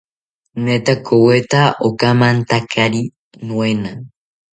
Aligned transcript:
Netakoweta 0.63 1.61
okamantakari 1.87 3.01
noena 3.47 3.91